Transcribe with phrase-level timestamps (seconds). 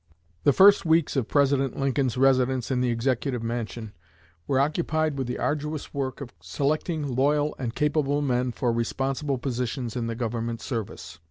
[0.45, 3.93] The first weeks of President Lincoln's residence in the Executive Mansion
[4.47, 9.95] were occupied with the arduous work of selecting loyal and capable men for responsible positions
[9.95, 11.19] in the Government service.